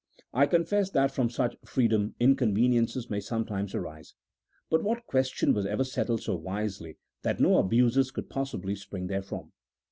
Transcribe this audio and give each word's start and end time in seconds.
I 0.33 0.47
confess 0.47 0.89
that 0.89 1.11
from 1.11 1.29
such 1.29 1.57
freedom 1.63 2.15
inconveniences 2.19 3.11
may 3.11 3.19
sometimes 3.19 3.75
arise, 3.75 4.15
but 4.67 4.81
what 4.81 5.05
question 5.05 5.53
was 5.53 5.67
ever 5.67 5.83
settled 5.83 6.23
so 6.23 6.35
wisely 6.37 6.97
that 7.21 7.39
no 7.39 7.57
abuses 7.57 8.09
could 8.09 8.27
possibly 8.27 8.73
spring 8.75 9.05
therefrom 9.09 9.51